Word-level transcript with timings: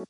Hey, 0.00 0.06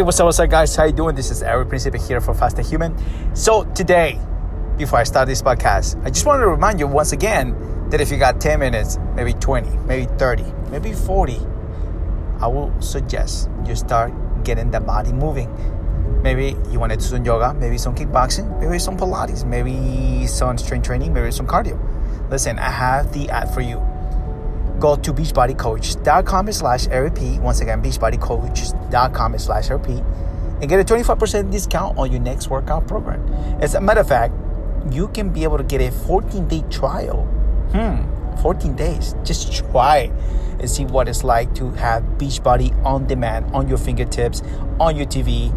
what's 0.00 0.18
up, 0.18 0.24
what's 0.24 0.40
up, 0.40 0.48
guys? 0.48 0.74
How 0.74 0.84
you 0.84 0.92
doing? 0.92 1.14
This 1.14 1.30
is 1.30 1.42
Eric 1.42 1.68
Principe 1.68 1.98
here 1.98 2.22
for 2.22 2.32
Fast 2.32 2.56
and 2.56 2.66
Human. 2.66 2.96
So 3.36 3.64
today, 3.74 4.18
before 4.78 5.00
I 5.00 5.04
start 5.04 5.28
this 5.28 5.42
podcast, 5.42 6.02
I 6.02 6.08
just 6.08 6.24
wanted 6.24 6.44
to 6.44 6.48
remind 6.48 6.80
you 6.80 6.86
once 6.86 7.12
again 7.12 7.90
that 7.90 8.00
if 8.00 8.10
you 8.10 8.16
got 8.16 8.40
10 8.40 8.58
minutes, 8.58 8.98
maybe 9.14 9.34
20, 9.34 9.68
maybe 9.86 10.10
30, 10.16 10.44
maybe 10.70 10.94
40, 10.94 11.38
I 12.40 12.46
will 12.46 12.72
suggest 12.80 13.50
you 13.66 13.76
start 13.76 14.14
getting 14.46 14.70
the 14.70 14.80
body 14.80 15.12
moving. 15.12 15.52
Maybe 16.22 16.56
you 16.70 16.80
want 16.80 16.92
to 16.92 16.98
do 16.98 17.04
some 17.04 17.24
yoga, 17.24 17.52
maybe 17.52 17.76
some 17.76 17.94
kickboxing, 17.94 18.58
maybe 18.58 18.78
some 18.78 18.96
Pilates, 18.96 19.44
maybe 19.44 20.26
some 20.26 20.56
strength 20.56 20.86
training, 20.86 21.12
maybe 21.12 21.30
some 21.30 21.46
cardio. 21.46 21.78
Listen, 22.30 22.58
I 22.58 22.70
have 22.70 23.12
the 23.12 23.28
ad 23.28 23.52
for 23.52 23.60
you 23.60 23.82
go 24.78 24.96
to 24.96 25.12
beachbodycoach.com 25.12 26.52
slash 26.52 26.86
RP. 26.88 27.40
Once 27.40 27.60
again, 27.60 27.82
beachbodycoach.com 27.82 29.38
slash 29.38 29.68
RP 29.68 30.04
and 30.60 30.68
get 30.68 30.80
a 30.80 30.84
25% 30.84 31.50
discount 31.50 31.98
on 31.98 32.10
your 32.10 32.20
next 32.20 32.48
workout 32.48 32.86
program. 32.86 33.20
As 33.60 33.74
a 33.74 33.80
matter 33.80 34.00
of 34.00 34.08
fact, 34.08 34.34
you 34.90 35.08
can 35.08 35.30
be 35.30 35.42
able 35.44 35.58
to 35.58 35.64
get 35.64 35.80
a 35.80 35.90
14 35.90 36.48
day 36.48 36.62
trial. 36.70 37.24
Hmm, 37.72 38.04
14 38.36 38.74
days. 38.74 39.14
Just 39.24 39.52
try 39.52 40.10
and 40.58 40.70
see 40.70 40.84
what 40.84 41.08
it's 41.08 41.24
like 41.24 41.54
to 41.56 41.70
have 41.72 42.02
Beachbody 42.18 42.74
on 42.84 43.06
demand 43.06 43.46
on 43.54 43.68
your 43.68 43.78
fingertips, 43.78 44.42
on 44.80 44.96
your 44.96 45.06
TV, 45.06 45.52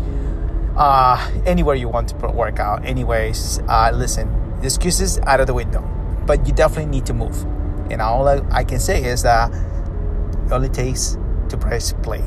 uh, 0.78 1.32
anywhere 1.46 1.76
you 1.76 1.90
want 1.90 2.10
to 2.10 2.16
work 2.30 2.60
out. 2.60 2.86
Anyways, 2.86 3.60
uh, 3.68 3.92
listen, 3.94 4.30
excuses 4.64 5.20
out 5.20 5.40
of 5.40 5.48
the 5.48 5.54
window, 5.54 5.82
but 6.26 6.46
you 6.48 6.54
definitely 6.54 6.92
need 6.92 7.06
to 7.06 7.14
move. 7.14 7.44
And 7.92 8.02
all 8.02 8.28
I 8.28 8.64
can 8.64 8.80
say 8.80 9.04
is 9.04 9.24
that 9.24 9.52
it 9.52 10.52
only 10.52 10.70
takes 10.70 11.18
to 11.50 11.58
press 11.58 11.94
play. 12.04 12.24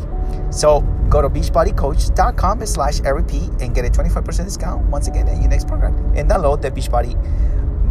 So 0.50 0.80
go 1.08 1.22
to 1.22 1.28
beachbodycoach.com 1.28 2.66
slash 2.66 3.00
RP 3.00 3.62
and 3.62 3.74
get 3.74 3.84
a 3.84 3.90
25% 3.90 4.44
discount 4.44 4.86
once 4.90 5.08
again 5.08 5.28
in 5.28 5.40
your 5.40 5.50
next 5.50 5.68
program. 5.68 5.94
And 6.16 6.28
download 6.30 6.62
the 6.62 6.70
Beachbody 6.70 7.14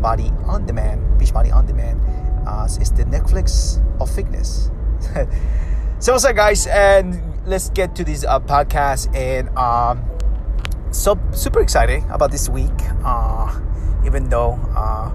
Body 0.01 0.31
On 0.45 0.65
Demand. 0.65 1.19
Beachbody 1.19 1.53
On 1.53 1.65
Demand. 1.65 1.99
Uh, 2.45 2.67
it's 2.79 2.91
the 2.91 3.03
Netflix 3.05 3.79
of 4.01 4.09
fitness. 4.09 4.69
so 5.99 6.13
what's 6.13 6.25
up 6.25 6.35
guys? 6.35 6.67
And 6.67 7.21
let's 7.45 7.69
get 7.69 7.95
to 7.95 8.03
this 8.03 8.23
uh, 8.23 8.39
podcast. 8.39 9.13
And 9.15 9.49
um, 9.57 10.03
so 10.91 11.19
super 11.31 11.61
excited 11.61 12.03
about 12.09 12.31
this 12.31 12.49
week. 12.49 12.71
Uh, 13.03 13.59
even 14.05 14.29
though 14.29 14.59
uh, 14.75 15.11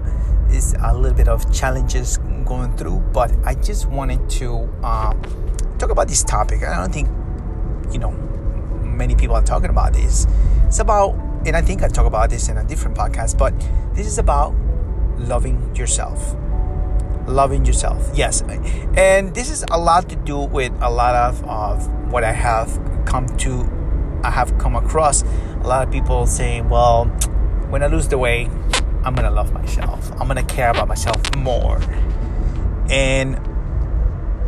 it's 0.49 0.73
a 0.81 0.93
little 0.93 1.15
bit 1.15 1.27
of 1.27 1.51
challenges 1.53 2.17
going 2.45 2.75
through, 2.77 2.99
but 3.13 3.31
I 3.45 3.55
just 3.55 3.87
wanted 3.87 4.29
to 4.31 4.69
um, 4.83 5.21
talk 5.77 5.89
about 5.89 6.07
this 6.07 6.23
topic. 6.23 6.63
I 6.63 6.77
don't 6.77 6.93
think, 6.93 7.09
you 7.91 7.99
know, 7.99 8.11
many 8.81 9.15
people 9.15 9.35
are 9.35 9.43
talking 9.43 9.69
about 9.69 9.93
this. 9.93 10.25
It's 10.65 10.79
about, 10.79 11.13
and 11.45 11.55
I 11.55 11.61
think 11.61 11.83
I 11.83 11.87
talk 11.87 12.05
about 12.05 12.29
this 12.29 12.49
in 12.49 12.57
a 12.57 12.63
different 12.63 12.97
podcast, 12.97 13.37
but 13.37 13.53
this 13.93 14.07
is 14.07 14.17
about 14.17 14.55
loving 15.17 15.75
yourself. 15.75 16.35
Loving 17.27 17.65
yourself, 17.65 18.09
yes. 18.13 18.41
And 18.95 19.35
this 19.35 19.49
is 19.49 19.65
a 19.69 19.77
lot 19.77 20.09
to 20.09 20.15
do 20.15 20.39
with 20.39 20.71
a 20.81 20.89
lot 20.89 21.13
of, 21.13 21.43
of 21.43 22.11
what 22.11 22.23
I 22.23 22.31
have 22.31 22.79
come 23.05 23.27
to, 23.37 23.69
I 24.23 24.31
have 24.31 24.57
come 24.57 24.75
across. 24.75 25.23
A 25.23 25.67
lot 25.67 25.85
of 25.85 25.91
people 25.91 26.25
saying, 26.25 26.69
well, 26.69 27.05
when 27.69 27.83
I 27.83 27.87
lose 27.87 28.07
the 28.07 28.17
weight, 28.17 28.49
I'm 29.03 29.13
gonna 29.13 29.31
love 29.31 29.51
myself. 29.53 30.09
I'm 30.19 30.27
gonna 30.27 30.43
care 30.43 30.69
about 30.69 30.87
myself 30.87 31.21
more. 31.35 31.79
And 32.89 33.35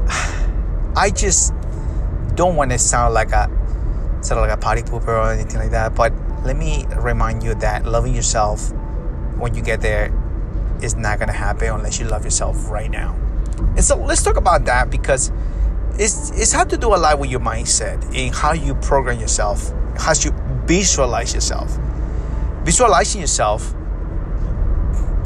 I 0.96 1.12
just 1.14 1.54
don't 2.36 2.56
want 2.56 2.72
to 2.72 2.80
sound 2.80 3.14
like 3.14 3.32
a 3.32 3.50
sort 4.22 4.38
of 4.38 4.48
like 4.48 4.52
a 4.52 4.58
party 4.58 4.82
pooper 4.82 5.08
or 5.10 5.32
anything 5.32 5.60
like 5.60 5.72
that. 5.72 5.96
But 5.96 6.14
let 6.44 6.56
me 6.56 6.86
remind 6.96 7.44
you 7.44 7.56
that 7.56 7.86
loving 7.86 8.16
yourself 8.16 8.72
when 9.38 9.54
you 9.56 9.62
get 9.62 9.82
there 9.82 10.10
is 10.82 10.96
not 10.96 11.20
gonna 11.20 11.34
happen 11.34 11.70
unless 11.70 12.00
you 12.00 12.08
love 12.08 12.24
yourself 12.24 12.70
right 12.70 12.90
now. 12.90 13.16
And 13.76 13.84
so 13.84 13.96
let's 13.98 14.24
talk 14.24 14.38
about 14.38 14.66
that 14.66 14.90
because 14.90 15.32
it's 15.98 16.32
it's 16.32 16.52
had 16.52 16.70
to 16.70 16.78
do 16.78 16.94
a 16.94 16.98
lot 16.98 17.20
with 17.20 17.30
your 17.30 17.42
mindset 17.42 18.04
and 18.16 18.34
how 18.34 18.54
you 18.54 18.76
program 18.76 19.20
yourself, 19.20 19.72
how 19.98 20.14
you 20.14 20.32
visualize 20.66 21.34
yourself. 21.34 21.78
Visualizing 22.64 23.22
yourself 23.22 23.74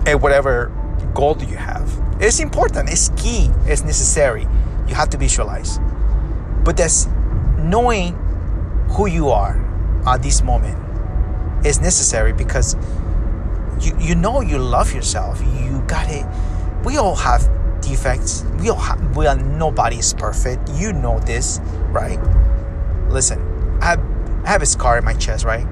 and 0.05 0.21
whatever 0.21 0.71
goal 1.13 1.35
do 1.35 1.45
you 1.45 1.57
have. 1.57 1.89
It's 2.19 2.39
important, 2.39 2.89
it's 2.89 3.09
key, 3.09 3.49
it's 3.65 3.83
necessary. 3.83 4.47
You 4.87 4.95
have 4.95 5.09
to 5.11 5.17
visualize. 5.17 5.79
But 6.63 6.77
that's 6.77 7.07
knowing 7.57 8.13
who 8.89 9.07
you 9.07 9.29
are 9.29 9.59
at 10.05 10.21
this 10.21 10.41
moment 10.41 10.77
is 11.65 11.79
necessary 11.79 12.33
because 12.33 12.75
you, 13.83 13.97
you 13.99 14.16
know 14.16 14.41
you 14.41 14.57
love 14.57 14.94
yourself. 14.94 15.41
You 15.41 15.83
got 15.88 16.09
it. 16.09 16.25
We 16.85 16.97
all 16.97 17.16
have 17.16 17.49
defects. 17.81 18.44
We 18.59 18.69
all 18.69 18.79
have, 18.79 19.16
we 19.16 19.27
are, 19.27 19.35
nobody 19.35 19.97
is 19.97 20.13
perfect. 20.13 20.69
You 20.73 20.94
know 20.94 21.19
this, 21.19 21.59
right? 21.89 22.19
Listen, 23.09 23.39
I 23.81 23.85
have, 23.85 23.99
I 24.45 24.49
have 24.49 24.61
a 24.61 24.66
scar 24.66 24.97
in 24.97 25.05
my 25.05 25.13
chest, 25.13 25.45
right? 25.45 25.67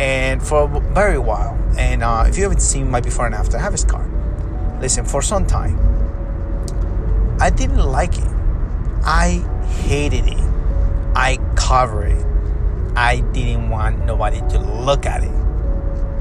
And 0.00 0.42
for 0.42 0.64
a 0.64 0.80
very 0.92 1.18
while, 1.18 1.58
and 1.76 2.02
uh, 2.02 2.24
if 2.26 2.36
you 2.36 2.42
haven't 2.42 2.60
seen 2.60 2.90
my 2.90 3.00
before 3.00 3.26
and 3.26 3.34
after, 3.34 3.56
I 3.56 3.60
have 3.60 3.74
a 3.74 3.78
scar. 3.78 4.08
Listen, 4.80 5.04
for 5.04 5.22
some 5.22 5.46
time, 5.46 5.78
I 7.40 7.50
didn't 7.50 7.78
like 7.78 8.18
it. 8.18 8.28
I 9.04 9.44
hated 9.86 10.26
it. 10.26 10.52
I 11.14 11.38
covered 11.56 12.12
it. 12.12 12.26
I 12.96 13.20
didn't 13.32 13.70
want 13.70 14.04
nobody 14.04 14.40
to 14.50 14.58
look 14.58 15.06
at 15.06 15.22
it. 15.22 15.30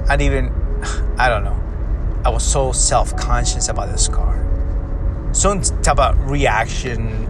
I 0.09 0.15
didn't 0.15 0.45
even, 0.45 0.60
I 1.17 1.29
don't 1.29 1.43
know. 1.43 1.57
I 2.23 2.29
was 2.29 2.43
so 2.43 2.71
self 2.71 3.15
conscious 3.15 3.69
about 3.69 3.89
the 3.89 3.97
scar. 3.97 4.37
Some 5.33 5.61
type 5.61 5.97
of 5.97 6.29
reaction, 6.29 7.27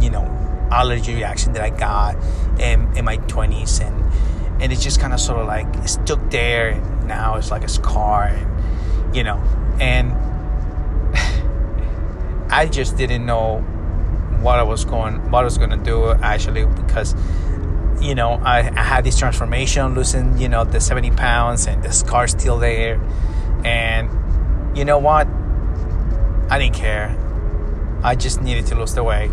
you 0.00 0.10
know, 0.10 0.24
allergy 0.70 1.14
reaction 1.14 1.52
that 1.54 1.62
I 1.62 1.70
got 1.70 2.16
in, 2.60 2.96
in 2.96 3.04
my 3.04 3.16
20s. 3.18 3.80
And, 3.80 4.62
and 4.62 4.72
it 4.72 4.78
just 4.78 5.00
kind 5.00 5.12
of 5.12 5.20
sort 5.20 5.40
of 5.40 5.46
like 5.46 5.88
stuck 5.88 6.30
there. 6.30 6.70
And 6.70 7.08
now 7.08 7.36
it's 7.36 7.50
like 7.50 7.64
a 7.64 7.68
scar. 7.68 8.24
And, 8.24 9.16
you 9.16 9.24
know, 9.24 9.42
and 9.80 10.12
I 12.52 12.66
just 12.70 12.96
didn't 12.96 13.26
know 13.26 13.60
what 14.40 14.58
I 14.58 14.62
was 14.62 14.84
going, 14.84 15.30
what 15.30 15.40
I 15.40 15.44
was 15.44 15.58
going 15.58 15.70
to 15.70 15.76
do 15.76 16.12
actually, 16.12 16.64
because 16.66 17.14
you 18.00 18.14
know 18.14 18.40
I, 18.44 18.58
I 18.58 18.82
had 18.82 19.04
this 19.04 19.18
transformation, 19.18 19.94
losing 19.94 20.38
you 20.38 20.48
know 20.48 20.64
the 20.64 20.80
70 20.80 21.10
pounds, 21.12 21.66
and 21.66 21.82
the 21.82 21.92
scar 21.92 22.26
still 22.28 22.58
there, 22.58 23.00
and 23.64 24.76
you 24.76 24.84
know 24.84 24.98
what? 24.98 25.26
I 26.50 26.58
didn't 26.58 26.74
care. 26.74 27.16
I 28.02 28.14
just 28.14 28.40
needed 28.40 28.66
to 28.66 28.74
lose 28.74 28.94
the 28.94 29.02
weight. 29.02 29.30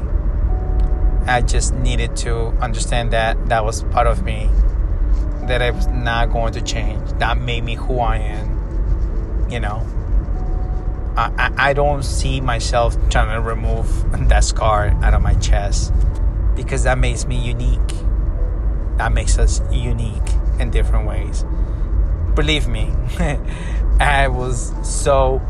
I 1.28 1.42
just 1.42 1.74
needed 1.74 2.16
to 2.18 2.48
understand 2.62 3.12
that 3.12 3.50
that 3.50 3.64
was 3.64 3.84
part 3.84 4.08
of 4.08 4.24
me, 4.24 4.50
that 5.44 5.62
I 5.62 5.72
was 5.72 5.88
not 5.88 6.32
going 6.32 6.54
to 6.54 6.62
change. 6.62 7.12
That 7.20 7.38
made 7.38 7.64
me 7.64 7.76
who 7.76 8.00
I 8.00 8.18
am. 8.18 9.50
You 9.50 9.60
know, 9.60 9.86
I, 11.18 11.52
I 11.58 11.74
don't 11.74 12.04
see 12.04 12.42
myself 12.42 12.98
trying 13.10 13.34
to 13.34 13.42
remove 13.42 13.88
that 14.30 14.44
scar 14.44 14.88
out 15.02 15.14
of 15.14 15.22
my 15.22 15.36
chest 15.36 15.94
because 16.56 16.84
that 16.84 16.98
makes 16.98 17.26
me 17.26 17.38
unique. 17.38 17.80
That 18.98 19.12
makes 19.12 19.38
us 19.38 19.62
unique 19.72 20.30
in 20.60 20.72
different 20.72 21.08
ways. 21.08 21.46
Believe 22.36 22.68
me, 22.68 22.92
I 24.00 24.28
was 24.28 24.74
so 24.84 25.42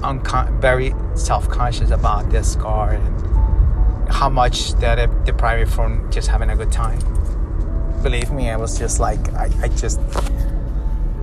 uncon- 0.00 0.60
very 0.60 0.94
self 1.14 1.48
conscious 1.48 1.90
about 1.90 2.30
this 2.30 2.52
scar 2.52 2.90
and 2.92 4.08
how 4.10 4.28
much 4.28 4.72
that 4.74 4.98
it 4.98 5.24
deprived 5.24 5.68
me 5.68 5.74
from 5.74 6.10
just 6.10 6.28
having 6.28 6.50
a 6.50 6.56
good 6.56 6.72
time. 6.72 6.98
Believe 8.02 8.30
me, 8.30 8.50
I 8.50 8.56
was 8.56 8.78
just 8.78 9.00
like, 9.00 9.32
I, 9.32 9.50
I 9.62 9.68
just, 9.68 9.98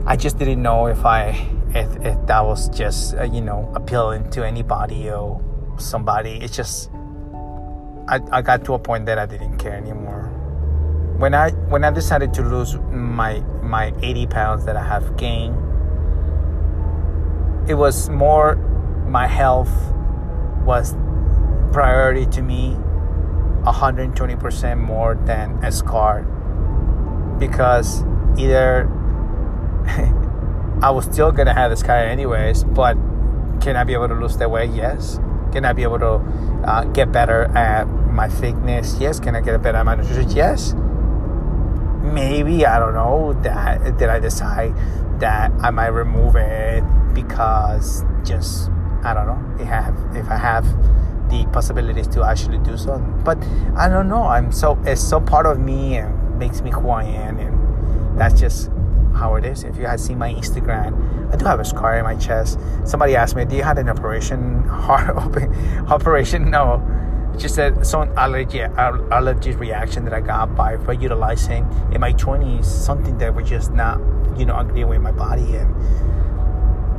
I 0.06 0.16
just 0.16 0.40
didn't 0.40 0.62
know 0.62 0.88
if 0.88 1.06
I 1.06 1.48
if, 1.74 2.06
if 2.06 2.28
that 2.28 2.42
was 2.42 2.70
just 2.70 3.16
uh, 3.16 3.24
you 3.24 3.42
know 3.42 3.72
appealing 3.76 4.30
to 4.32 4.46
anybody 4.46 5.10
or 5.10 5.42
somebody 5.78 6.38
it's 6.42 6.56
just 6.56 6.90
I, 8.08 8.20
I 8.32 8.42
got 8.42 8.66
to 8.66 8.74
a 8.74 8.80
point 8.80 9.06
that 9.06 9.18
I 9.18 9.26
didn't 9.26 9.58
care 9.58 9.74
anymore 9.74 10.31
when 11.22 11.36
I 11.36 11.52
when 11.70 11.84
I 11.84 11.92
decided 11.92 12.34
to 12.34 12.42
lose 12.42 12.76
my 12.92 13.42
my 13.62 13.94
80 14.02 14.26
pounds 14.26 14.66
that 14.66 14.76
I 14.76 14.84
have 14.84 15.16
gained 15.18 15.56
it 17.70 17.76
was 17.76 18.10
more 18.10 18.56
my 19.08 19.28
health 19.28 19.70
was 20.66 20.96
priority 21.72 22.26
to 22.26 22.42
me 22.42 22.76
120% 23.64 24.80
more 24.80 25.14
than 25.26 25.64
a 25.64 25.72
scar 25.72 26.24
because 27.38 28.04
either 28.36 28.90
I 30.82 30.90
was 30.90 31.06
still 31.06 31.32
gonna 31.32 31.54
have 31.54 31.70
this 31.70 31.82
scar 31.82 31.98
anyways, 31.98 32.64
but 32.64 32.96
can 33.62 33.76
I 33.76 33.84
be 33.84 33.94
able 33.94 34.08
to 34.08 34.16
lose 34.16 34.38
that 34.38 34.50
weight? 34.50 34.72
Yes. 34.72 35.20
Can 35.52 35.66
I 35.66 35.74
be 35.74 35.84
able 35.84 36.00
to 36.00 36.14
uh, 36.68 36.86
get 36.86 37.12
better 37.12 37.44
at 37.56 37.86
my 37.88 38.28
fitness? 38.28 38.98
Yes. 39.00 39.20
Can 39.20 39.36
I 39.36 39.42
get 39.42 39.62
better 39.62 39.78
at 39.78 39.86
my 39.86 39.94
nutrition? 39.96 40.32
Yes. 40.32 40.74
Maybe 42.12 42.66
I 42.66 42.80
don't 42.80 42.94
know 42.94 43.34
that 43.44 43.98
did 43.98 44.10
I 44.10 44.20
decide 44.20 44.74
that 45.20 45.52
I 45.62 45.70
might 45.70 45.88
remove 45.88 46.36
it 46.36 46.84
because 47.14 48.04
just 48.24 48.70
I 49.04 49.14
don't 49.14 49.28
know 49.28 49.64
if 49.64 49.70
I 49.70 49.82
have 49.82 50.16
if 50.16 50.30
I 50.30 50.38
have 50.38 50.66
the 51.30 51.46
possibilities 51.52 52.08
to 52.10 52.24
actually 52.24 52.60
do 52.60 52.78
so. 52.78 53.00
But 53.24 53.38
I 53.76 53.88
don't 53.88 54.10
know. 54.10 54.24
I'm 54.24 54.52
so 54.52 54.78
it's 54.84 55.02
so 55.02 55.20
part 55.20 55.46
of 55.46 55.60
me 55.60 55.98
and 55.98 56.38
makes 56.38 56.62
me 56.62 56.72
who 56.72 56.90
I 56.90 57.04
am, 57.04 57.40
and 57.40 58.20
that's 58.20 58.40
just 58.40 58.70
how 59.16 59.36
it 59.36 59.46
is. 59.46 59.64
If 59.64 59.78
you 59.78 59.86
had 59.86 60.00
seen 60.00 60.18
my 60.18 60.34
Instagram, 60.34 61.34
I 61.34 61.38
do 61.38 61.46
have 61.46 61.60
a 61.60 61.66
scar 61.66 61.98
in 61.98 62.04
my 62.04 62.16
chest. 62.16 62.60
Somebody 62.84 63.16
asked 63.16 63.36
me, 63.36 63.46
"Do 63.46 63.56
you 63.56 63.64
have 63.64 63.78
an 63.78 63.90
operation 63.90 64.64
heart 64.68 65.16
open 65.16 65.54
operation?" 65.88 66.52
No, 66.52 66.86
just 67.38 67.58
a, 67.58 67.84
some 67.84 68.12
allergy 68.18 68.62
allergy 68.62 69.52
reaction 69.52 70.04
that 70.06 70.14
I 70.14 70.22
got 70.22 70.56
by 70.56 70.94
utilizing 70.94 71.68
in 71.94 72.02
my 72.02 72.12
twenties 72.14 72.68
something 72.68 73.18
that 73.20 73.34
was 73.34 73.50
just 73.50 73.72
not 73.72 74.00
you 74.38 74.46
know 74.46 74.58
agreeing 74.58 74.90
with 74.90 75.02
my 75.02 75.12
body 75.12 75.56
and 75.56 75.76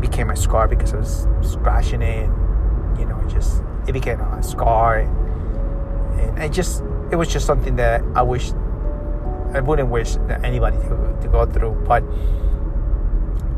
became 0.02 0.28
a 0.30 0.36
scar 0.36 0.68
because 0.68 0.92
I 0.92 0.98
was 0.98 1.26
scratching 1.42 2.02
it. 2.02 2.24
And, 2.24 2.98
you 2.98 3.06
know, 3.06 3.18
it 3.20 3.28
just 3.28 3.62
it 3.86 3.92
became 3.92 4.20
a 4.20 4.42
scar, 4.42 4.98
and, 4.98 6.38
and 6.38 6.42
it 6.42 6.52
just 6.52 6.82
it 7.10 7.16
was 7.16 7.28
just 7.32 7.46
something 7.46 7.76
that 7.76 8.02
I 8.14 8.22
wish 8.22 8.52
I 9.54 9.60
wouldn't 9.60 9.88
wish 9.88 10.16
that 10.28 10.44
anybody 10.44 10.76
to, 10.76 11.18
to 11.22 11.28
go 11.28 11.46
through. 11.46 11.82
But 11.86 12.02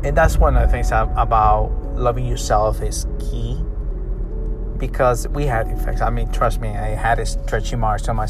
and 0.05 0.15
that's 0.15 0.37
one 0.37 0.55
of 0.55 0.61
the 0.61 0.71
things 0.71 0.89
about 0.91 1.71
loving 1.95 2.25
yourself 2.25 2.81
is 2.81 3.07
key 3.19 3.64
because 4.77 5.27
we 5.29 5.45
had 5.45 5.67
effects. 5.67 6.01
I 6.01 6.09
mean, 6.09 6.31
trust 6.31 6.61
me, 6.61 6.69
I 6.69 6.89
had 6.89 7.19
a 7.19 7.25
stretchy 7.25 7.75
marks 7.75 8.07
on 8.07 8.15
my 8.17 8.27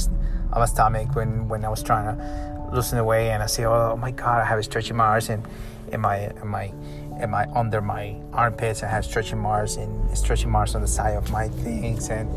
on 0.54 0.60
my 0.60 0.66
stomach 0.66 1.16
when 1.16 1.48
when 1.48 1.66
I 1.66 1.70
was 1.70 1.84
trying 1.84 2.06
to 2.06 2.70
loosen 2.74 2.98
the 2.98 3.04
weight, 3.04 3.30
and 3.30 3.44
I 3.44 3.46
say, 3.48 3.66
oh 3.66 3.96
my 3.98 4.12
god, 4.12 4.42
I 4.42 4.46
have 4.46 4.60
a 4.60 4.64
stretchy 4.64 4.94
marks 4.94 5.30
and 5.30 5.46
in 5.92 6.02
my 6.02 6.32
in 6.42 6.48
my 6.48 6.72
in 7.20 7.30
my 7.30 7.46
under 7.54 7.82
my 7.82 8.16
armpits. 8.34 8.84
I 8.84 8.88
have 8.88 9.06
stretchy 9.06 9.36
marks 9.36 9.76
and 9.78 10.18
stretchy 10.18 10.48
marks 10.48 10.76
on 10.76 10.82
the 10.82 10.88
side 10.88 11.16
of 11.16 11.32
my 11.32 11.48
things, 11.48 12.10
and 12.10 12.30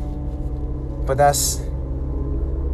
but 1.07 1.17
that's 1.17 1.61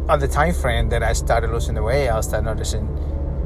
on 0.07 0.19
the 0.19 0.27
time 0.27 0.53
frame 0.53 0.89
that 0.89 1.03
I 1.03 1.13
started 1.13 1.49
losing 1.51 1.75
the 1.75 1.83
weight. 1.83 2.09
I 2.09 2.21
started 2.21 2.45
noticing, 2.45 2.85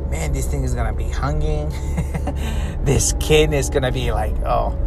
man, 0.09 0.33
this 0.33 0.47
thing 0.47 0.63
is 0.63 0.75
gonna 0.75 0.93
be 0.93 1.05
hanging. 1.05 1.69
this 2.83 3.09
skin 3.09 3.53
is 3.53 3.69
gonna 3.69 3.91
be 3.91 4.11
like, 4.11 4.35
oh. 4.45 4.77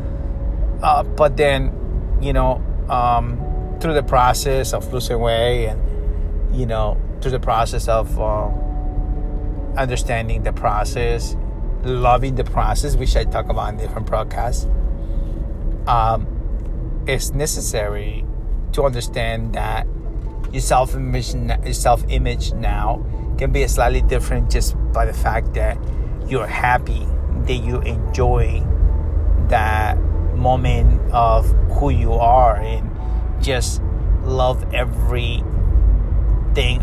Uh, 0.82 1.02
but 1.04 1.36
then, 1.36 2.18
you 2.20 2.32
know, 2.32 2.62
um, 2.88 3.76
through 3.80 3.94
the 3.94 4.02
process 4.02 4.72
of 4.72 4.92
losing 4.92 5.20
weight 5.20 5.66
and 5.68 6.54
you 6.54 6.66
know 6.66 7.00
through 7.20 7.30
the 7.30 7.40
process 7.40 7.88
of 7.88 8.18
uh, 8.18 8.48
understanding 9.76 10.42
the 10.42 10.52
process 10.52 11.36
loving 11.84 12.34
the 12.36 12.44
process, 12.44 12.96
which 12.96 13.16
I 13.16 13.24
talk 13.24 13.48
about 13.48 13.70
in 13.70 13.76
different 13.78 14.06
broadcasts, 14.06 14.66
um, 15.86 16.26
it's 17.06 17.32
necessary 17.32 18.24
to 18.72 18.84
understand 18.84 19.54
that 19.54 19.86
your 20.52 20.60
self 20.60 20.94
image, 20.94 21.34
your 21.34 21.74
self 21.74 22.04
image 22.08 22.52
now 22.52 23.04
can 23.38 23.52
be 23.52 23.66
slightly 23.66 24.02
different 24.02 24.50
just 24.50 24.76
by 24.92 25.04
the 25.04 25.12
fact 25.12 25.54
that 25.54 25.78
you're 26.26 26.46
happy, 26.46 27.06
that 27.46 27.54
you 27.54 27.80
enjoy 27.80 28.62
that 29.48 29.98
moment 30.42 31.00
of 31.12 31.46
who 31.78 31.90
you 31.90 32.12
are, 32.14 32.56
and 32.56 32.90
just 33.42 33.80
love 34.24 34.74
everything 34.74 35.44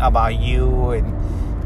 about 0.00 0.40
you. 0.40 0.90
And 0.90 1.06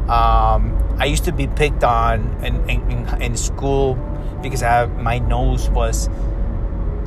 um, 0.09 0.77
I 0.99 1.05
used 1.05 1.25
to 1.25 1.31
be 1.31 1.47
picked 1.47 1.83
on 1.83 2.43
in, 2.43 2.69
in, 2.69 3.21
in 3.21 3.37
school 3.37 3.95
because 4.41 4.61
I, 4.61 4.85
my 4.85 5.19
nose 5.19 5.69
was 5.69 6.09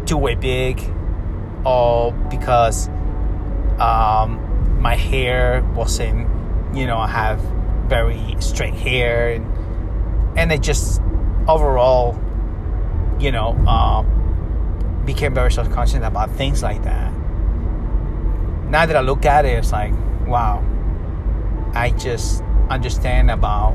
too 0.07 0.17
way 0.17 0.35
big 0.35 0.81
or 1.65 2.13
because 2.31 2.89
um, 3.79 4.81
my 4.81 4.97
hair 4.97 5.63
wasn't, 5.75 6.29
you 6.75 6.87
know, 6.87 6.99
I 6.99 7.09
have 7.09 7.41
very 7.89 8.37
straight 8.41 8.75
hair 8.75 9.31
and, 9.33 9.47
and 10.39 10.53
it 10.53 10.61
just 10.61 11.01
overall, 11.47 12.19
you 13.19 13.33
know, 13.33 13.57
uh, 13.67 14.03
became 15.09 15.33
very 15.33 15.51
self-conscious 15.51 16.05
about 16.05 16.31
things 16.33 16.63
like 16.63 16.83
that. 16.85 17.11
Now 18.69 18.85
that 18.85 18.95
I 18.95 19.01
look 19.01 19.25
at 19.25 19.47
it, 19.47 19.59
it's 19.59 19.73
like, 19.73 19.95
wow, 20.27 20.63
I 21.73 21.93
just 21.93 22.43
understand 22.69 23.31
about 23.31 23.75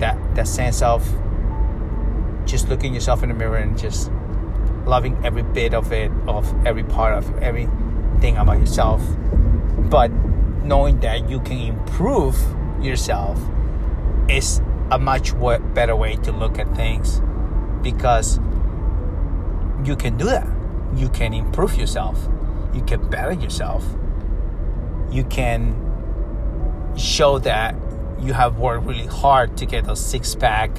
that 0.00 0.18
that 0.34 0.48
sense 0.48 0.82
of 0.82 1.06
just 2.44 2.68
looking 2.68 2.92
yourself 2.92 3.22
in 3.22 3.28
the 3.28 3.34
mirror 3.36 3.58
and 3.58 3.78
just 3.78 4.10
loving 4.84 5.16
every 5.24 5.44
bit 5.44 5.74
of 5.74 5.92
it 5.92 6.10
of 6.26 6.44
every 6.66 6.82
part 6.82 7.14
of 7.14 7.38
everything 7.40 8.36
about 8.36 8.58
yourself 8.58 9.00
but 9.90 10.10
knowing 10.64 10.98
that 11.00 11.28
you 11.30 11.38
can 11.40 11.58
improve 11.58 12.36
yourself 12.80 13.38
is 14.28 14.60
a 14.90 14.98
much 14.98 15.32
better 15.74 15.94
way 15.94 16.16
to 16.16 16.32
look 16.32 16.58
at 16.58 16.74
things 16.74 17.20
because 17.82 18.40
you 19.86 19.96
can 19.96 20.16
do 20.16 20.24
that 20.24 20.46
you 20.94 21.08
can 21.10 21.32
improve 21.32 21.76
yourself 21.76 22.28
you 22.74 22.82
can 22.82 23.08
better 23.08 23.32
yourself 23.32 23.84
you 25.10 25.24
can 25.24 25.74
show 26.96 27.38
that 27.38 27.74
you 28.20 28.32
have 28.32 28.58
worked 28.58 28.86
really 28.86 29.06
hard 29.06 29.56
to 29.56 29.66
get 29.66 29.88
a 29.88 29.96
six 29.96 30.34
pack. 30.34 30.70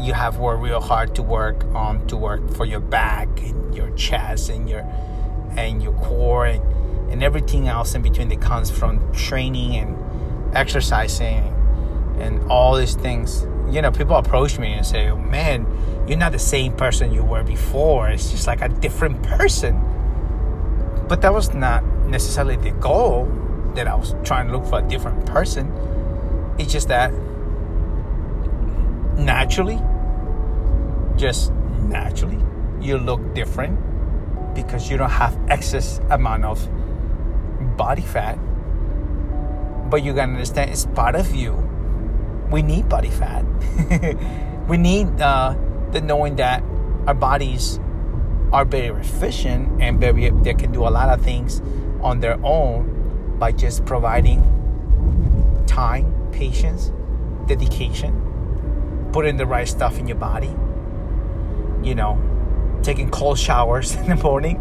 You 0.00 0.12
have 0.12 0.38
worked 0.38 0.62
real 0.62 0.80
hard 0.80 1.14
to 1.16 1.22
work 1.22 1.64
on 1.74 1.96
um, 1.96 2.06
to 2.08 2.16
work 2.16 2.54
for 2.54 2.64
your 2.64 2.80
back 2.80 3.28
and 3.42 3.74
your 3.74 3.90
chest 3.90 4.50
and 4.50 4.68
your 4.68 4.80
and 5.56 5.82
your 5.82 5.92
core 5.94 6.46
and, 6.46 6.62
and 7.10 7.22
everything 7.22 7.68
else 7.68 7.94
in 7.94 8.02
between 8.02 8.28
that 8.28 8.40
comes 8.40 8.70
from 8.70 9.12
training 9.12 9.76
and 9.76 10.56
exercising 10.56 11.52
and 12.18 12.42
all 12.50 12.76
these 12.76 12.94
things. 12.94 13.46
You 13.74 13.82
know, 13.82 13.90
people 13.90 14.14
approach 14.14 14.56
me 14.56 14.72
and 14.74 14.86
say, 14.86 15.10
"Man, 15.10 15.66
you're 16.06 16.16
not 16.16 16.30
the 16.30 16.38
same 16.38 16.74
person 16.74 17.12
you 17.12 17.24
were 17.24 17.42
before. 17.42 18.08
It's 18.08 18.30
just 18.30 18.46
like 18.46 18.62
a 18.62 18.68
different 18.68 19.20
person." 19.24 19.82
But 21.08 21.22
that 21.22 21.34
was 21.34 21.52
not 21.52 21.82
necessarily 22.06 22.54
the 22.54 22.70
goal 22.70 23.26
that 23.74 23.88
I 23.88 23.96
was 23.96 24.14
trying 24.22 24.46
to 24.46 24.52
look 24.52 24.64
for 24.64 24.78
a 24.78 24.82
different 24.82 25.26
person. 25.26 25.72
It's 26.56 26.72
just 26.72 26.86
that 26.86 27.12
naturally, 29.18 29.82
just 31.16 31.50
naturally, 31.82 32.38
you 32.80 32.96
look 32.96 33.34
different 33.34 33.76
because 34.54 34.88
you 34.88 34.96
don't 34.96 35.10
have 35.10 35.36
excess 35.48 36.00
amount 36.10 36.44
of 36.44 36.68
body 37.76 38.02
fat. 38.02 38.38
But 39.90 40.04
you 40.04 40.12
gotta 40.12 40.30
understand 40.30 40.70
it's 40.70 40.86
part 40.86 41.16
of 41.16 41.34
you. 41.34 41.73
We 42.54 42.62
need 42.62 42.88
body 42.88 43.10
fat. 43.10 43.44
we 44.68 44.76
need 44.76 45.20
uh, 45.20 45.56
the 45.90 46.00
knowing 46.00 46.36
that 46.36 46.62
our 47.04 47.12
bodies 47.12 47.80
are 48.52 48.64
very 48.64 48.96
efficient 48.96 49.82
and 49.82 49.98
very 49.98 50.30
they 50.30 50.54
can 50.54 50.70
do 50.70 50.86
a 50.86 50.92
lot 50.98 51.08
of 51.08 51.20
things 51.24 51.60
on 52.00 52.20
their 52.20 52.38
own 52.44 53.36
by 53.40 53.50
just 53.50 53.84
providing 53.86 54.38
time, 55.66 56.14
patience, 56.30 56.92
dedication, 57.48 59.10
putting 59.12 59.36
the 59.36 59.46
right 59.46 59.66
stuff 59.66 59.98
in 59.98 60.06
your 60.06 60.18
body, 60.18 60.54
you 61.82 61.96
know, 61.96 62.20
taking 62.84 63.10
cold 63.10 63.36
showers 63.36 63.96
in 63.96 64.10
the 64.10 64.14
morning, 64.14 64.58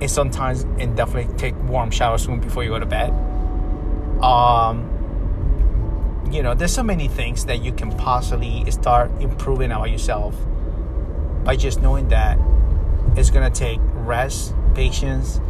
and 0.00 0.10
sometimes 0.10 0.64
and 0.80 0.96
definitely 0.96 1.32
take 1.36 1.54
warm 1.68 1.92
showers 1.92 2.24
soon 2.24 2.40
before 2.40 2.64
you 2.64 2.70
go 2.70 2.80
to 2.80 2.84
bed. 2.84 3.10
Um, 4.24 4.97
you 6.32 6.42
know, 6.42 6.54
there's 6.54 6.74
so 6.74 6.82
many 6.82 7.08
things 7.08 7.46
that 7.46 7.62
you 7.62 7.72
can 7.72 7.90
possibly 7.96 8.70
start 8.70 9.10
improving 9.20 9.72
about 9.72 9.90
yourself 9.90 10.34
by 11.44 11.56
just 11.56 11.80
knowing 11.80 12.08
that 12.08 12.38
it's 13.16 13.30
gonna 13.30 13.50
take 13.50 13.80
rest, 13.94 14.54
patience, 14.74 15.40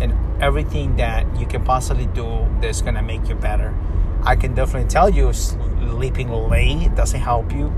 and 0.00 0.14
everything 0.42 0.96
that 0.96 1.26
you 1.38 1.46
can 1.46 1.64
possibly 1.64 2.06
do 2.06 2.46
that's 2.60 2.82
gonna 2.82 3.02
make 3.02 3.28
you 3.28 3.34
better. 3.34 3.74
I 4.22 4.36
can 4.36 4.54
definitely 4.54 4.88
tell 4.88 5.10
you 5.10 5.32
sleeping 5.32 6.30
late 6.30 6.94
doesn't 6.94 7.20
help 7.20 7.52
you. 7.52 7.72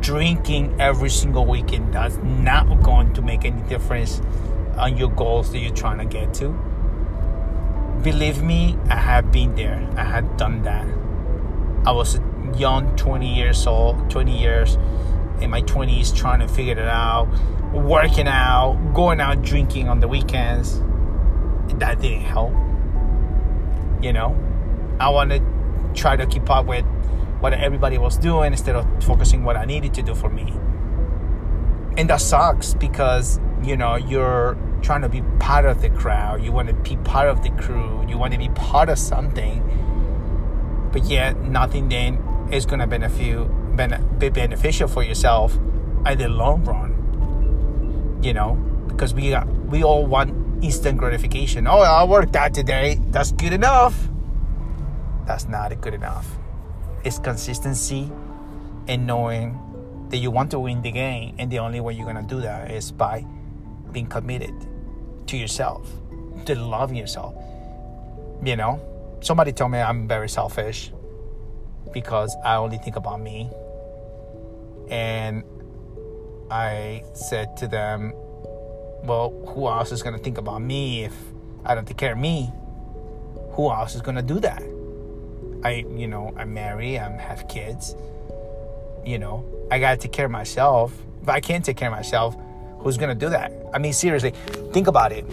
Drinking 0.00 0.80
every 0.80 1.10
single 1.10 1.44
weekend 1.46 1.92
does 1.92 2.18
not 2.18 2.82
going 2.82 3.12
to 3.14 3.22
make 3.22 3.44
any 3.44 3.62
difference 3.68 4.20
on 4.76 4.96
your 4.96 5.10
goals 5.10 5.52
that 5.52 5.58
you're 5.58 5.74
trying 5.74 5.98
to 5.98 6.04
get 6.04 6.34
to. 6.34 6.48
Believe 8.02 8.42
me, 8.42 8.76
I 8.88 8.96
have 8.96 9.30
been 9.30 9.54
there. 9.54 9.88
I 9.96 10.04
have 10.04 10.36
done 10.36 10.62
that. 10.62 11.01
I 11.84 11.92
was 11.92 12.20
young 12.56 12.94
20 12.96 13.34
years 13.34 13.66
old 13.66 14.10
20 14.10 14.38
years 14.38 14.76
in 15.40 15.50
my 15.50 15.62
20s 15.62 16.14
trying 16.14 16.40
to 16.40 16.48
figure 16.48 16.74
it 16.74 16.78
out 16.78 17.26
working 17.72 18.28
out 18.28 18.92
going 18.94 19.20
out 19.20 19.42
drinking 19.42 19.88
on 19.88 20.00
the 20.00 20.08
weekends. 20.08 20.80
That 21.78 22.00
didn't 22.00 22.20
help 22.20 22.52
you 24.02 24.12
know? 24.12 24.36
I 24.98 25.08
want 25.08 25.30
to 25.30 25.40
try 25.94 26.16
to 26.16 26.26
keep 26.26 26.50
up 26.50 26.66
with 26.66 26.84
what 27.40 27.54
everybody 27.54 27.98
was 27.98 28.18
doing 28.18 28.52
instead 28.52 28.76
of 28.76 28.86
focusing 29.04 29.42
what 29.42 29.56
i 29.56 29.64
needed 29.64 29.94
to 29.94 30.02
do 30.02 30.14
for 30.14 30.28
me. 30.28 30.52
And 31.96 32.10
that 32.10 32.20
sucks 32.20 32.74
because 32.74 33.40
you 33.62 33.76
know 33.76 33.96
you're 33.96 34.56
trying 34.82 35.02
to 35.02 35.08
be 35.08 35.22
part 35.38 35.64
of 35.64 35.80
the 35.82 35.90
crowd. 35.90 36.42
You 36.42 36.52
want 36.52 36.68
to 36.68 36.74
be 36.74 36.96
part 37.04 37.28
of 37.28 37.42
the 37.42 37.50
crew. 37.50 38.04
You 38.08 38.18
want 38.18 38.32
to 38.32 38.38
be 38.38 38.48
part 38.50 38.88
of 38.88 38.98
something 38.98 39.62
but 40.92 41.04
yet 41.04 41.36
nothing 41.40 41.88
then 41.88 42.22
is 42.50 42.66
going 42.66 42.80
to 42.80 42.86
benefit 42.86 43.48
be 44.18 44.28
beneficial 44.28 44.86
for 44.86 45.02
yourself 45.02 45.56
in 46.06 46.18
the 46.18 46.28
long 46.28 46.62
run 46.64 46.92
you 48.22 48.32
know? 48.32 48.54
Because 48.88 49.12
we 49.12 49.36
we 49.66 49.82
all 49.82 50.06
want 50.06 50.64
instant 50.64 50.96
gratification. 50.98 51.66
Oh 51.66 51.80
i 51.80 52.04
worked 52.04 52.36
out 52.36 52.54
today. 52.54 53.00
That's 53.10 53.32
good 53.32 53.52
enough. 53.52 54.08
That's 55.26 55.48
not 55.48 55.78
good 55.80 55.94
enough. 55.94 56.26
It's 57.04 57.18
consistency 57.18 58.10
and 58.86 59.06
knowing 59.06 59.58
that 60.10 60.18
you 60.18 60.30
want 60.30 60.50
to 60.52 60.60
win 60.60 60.82
the 60.82 60.92
game 60.92 61.34
and 61.38 61.50
the 61.50 61.58
only 61.58 61.80
way 61.80 61.94
you're 61.94 62.10
going 62.10 62.24
to 62.24 62.34
do 62.34 62.40
that 62.42 62.70
is 62.70 62.92
by 62.92 63.24
being 63.90 64.06
committed 64.06 64.54
to 65.26 65.36
yourself 65.36 65.90
to 66.44 66.54
loving 66.54 66.96
yourself 66.96 67.34
you 68.44 68.56
know 68.56 68.80
somebody 69.22 69.52
told 69.52 69.70
me 69.70 69.78
i'm 69.78 70.06
very 70.06 70.28
selfish 70.28 70.92
because 71.92 72.34
i 72.44 72.56
only 72.56 72.78
think 72.78 72.96
about 72.96 73.20
me 73.20 73.50
and 74.90 75.44
i 76.50 77.02
said 77.14 77.56
to 77.56 77.66
them 77.66 78.12
well 79.04 79.30
who 79.48 79.66
else 79.68 79.92
is 79.92 80.02
going 80.02 80.16
to 80.16 80.22
think 80.22 80.38
about 80.38 80.60
me 80.60 81.04
if 81.04 81.14
i 81.64 81.74
don't 81.74 81.86
take 81.86 81.96
care 81.96 82.12
of 82.12 82.18
me 82.18 82.50
who 83.52 83.70
else 83.70 83.94
is 83.94 84.00
going 84.00 84.16
to 84.16 84.22
do 84.22 84.38
that 84.40 84.62
i 85.64 85.84
you 85.96 86.08
know 86.08 86.34
i'm 86.36 86.52
married 86.52 86.98
i 86.98 87.08
have 87.20 87.46
kids 87.48 87.94
you 89.04 89.18
know 89.18 89.44
I 89.72 89.78
gotta 89.78 89.96
take 89.96 90.12
care 90.12 90.26
of 90.26 90.30
myself. 90.30 90.92
If 91.22 91.30
I 91.30 91.40
can't 91.40 91.64
take 91.64 91.78
care 91.78 91.88
of 91.88 91.94
myself, 91.94 92.36
who's 92.80 92.98
gonna 92.98 93.14
do 93.14 93.30
that? 93.30 93.54
I 93.72 93.78
mean, 93.78 93.94
seriously, 93.94 94.32
think 94.74 94.86
about 94.86 95.12
it. 95.12 95.24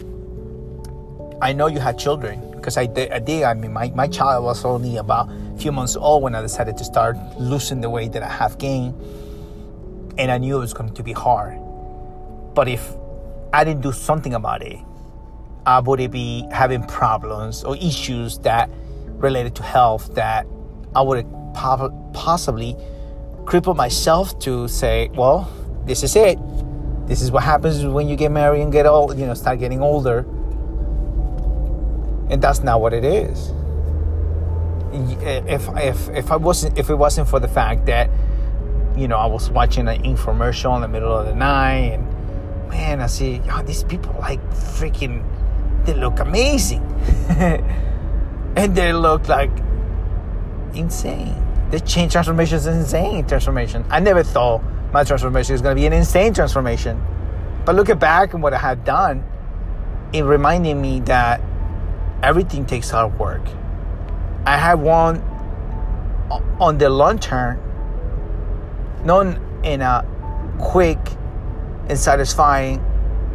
I 1.41 1.51
know 1.51 1.67
you 1.67 1.79
had 1.79 1.99
children 1.99 2.39
because 2.59 2.77
I 2.77 2.85
did, 2.85 3.11
I 3.11 3.19
did. 3.19 3.43
I 3.43 3.53
mean, 3.53 3.73
my, 3.73 3.89
my 3.95 4.07
child 4.07 4.43
was 4.43 4.63
only 4.65 4.97
about 4.97 5.29
a 5.29 5.57
few 5.57 5.71
months 5.71 5.95
old 5.95 6.23
when 6.23 6.35
I 6.35 6.41
decided 6.41 6.77
to 6.77 6.83
start 6.83 7.17
losing 7.39 7.81
the 7.81 7.89
weight 7.89 8.11
that 8.13 8.23
I 8.23 8.29
have 8.29 8.57
gained. 8.57 8.93
And 10.17 10.31
I 10.31 10.37
knew 10.37 10.57
it 10.57 10.59
was 10.59 10.73
going 10.73 10.93
to 10.93 11.03
be 11.03 11.13
hard. 11.13 11.57
But 12.53 12.67
if 12.67 12.93
I 13.53 13.63
didn't 13.63 13.81
do 13.81 13.91
something 13.91 14.33
about 14.33 14.61
it, 14.61 14.77
I 15.65 15.79
would 15.79 16.11
be 16.11 16.45
having 16.51 16.83
problems 16.83 17.63
or 17.63 17.75
issues 17.77 18.39
that 18.39 18.69
related 19.05 19.55
to 19.55 19.63
health 19.63 20.15
that 20.15 20.45
I 20.95 21.01
would 21.01 21.25
possibly 21.53 22.75
cripple 23.45 23.75
myself 23.75 24.37
to 24.39 24.67
say, 24.67 25.09
well, 25.13 25.51
this 25.85 26.03
is 26.03 26.15
it. 26.15 26.37
This 27.07 27.21
is 27.21 27.31
what 27.31 27.43
happens 27.43 27.85
when 27.85 28.07
you 28.07 28.15
get 28.15 28.31
married 28.31 28.61
and 28.61 28.71
get 28.71 28.85
old, 28.85 29.17
you 29.17 29.25
know, 29.25 29.33
start 29.33 29.59
getting 29.59 29.81
older. 29.81 30.25
And 32.29 32.41
that's 32.41 32.61
not 32.61 32.81
what 32.81 32.93
it 32.93 33.03
is. 33.03 33.51
Eh, 34.91 35.41
if 35.47 35.67
if 35.77 36.09
if 36.09 36.31
I 36.31 36.35
wasn't 36.35 36.77
if 36.77 36.89
it 36.89 36.95
wasn't 36.95 37.27
for 37.27 37.39
the 37.39 37.47
fact 37.47 37.85
that 37.85 38.09
you 38.97 39.07
know 39.07 39.17
I 39.17 39.27
was 39.27 39.49
watching 39.49 39.87
an 39.87 40.01
infomercial 40.03 40.75
in 40.75 40.81
the 40.81 40.87
middle 40.87 41.15
of 41.15 41.27
the 41.27 41.35
night 41.35 41.93
and 41.93 42.69
man 42.69 42.99
I 42.99 43.05
see 43.05 43.39
oh, 43.51 43.61
these 43.61 43.83
people 43.83 44.15
like 44.19 44.41
freaking 44.49 45.23
they 45.85 45.93
look 45.93 46.19
amazing 46.19 46.81
and 48.55 48.75
they 48.75 48.93
look 48.93 49.27
like 49.27 49.51
insane 50.73 51.45
the 51.71 51.79
change 51.79 52.13
transformation 52.13 52.57
is 52.57 52.65
an 52.65 52.79
insane 52.79 53.27
transformation. 53.27 53.85
I 53.89 53.99
never 53.99 54.23
thought 54.23 54.63
my 54.91 55.03
transformation 55.03 55.53
was 55.53 55.61
going 55.61 55.75
to 55.75 55.79
be 55.79 55.85
an 55.85 55.93
insane 55.93 56.33
transformation. 56.33 56.99
But 57.65 57.75
looking 57.75 57.99
back 57.99 58.33
and 58.33 58.41
what 58.41 58.53
I 58.53 58.57
had 58.57 58.83
done, 58.83 59.23
it 60.11 60.23
reminded 60.23 60.75
me 60.75 61.01
that 61.01 61.41
everything 62.23 62.65
takes 62.65 62.89
hard 62.89 63.17
work. 63.19 63.41
I 64.45 64.57
have 64.57 64.79
won 64.79 65.21
on 66.59 66.77
the 66.77 66.89
long 66.89 67.19
term, 67.19 67.59
not 69.03 69.37
in 69.63 69.81
a 69.81 70.05
quick 70.59 70.99
and 71.87 71.97
satisfying 71.97 72.83